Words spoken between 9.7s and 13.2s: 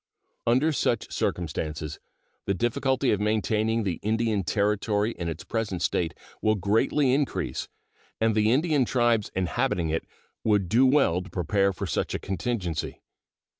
it would do well to prepare for such a contingency.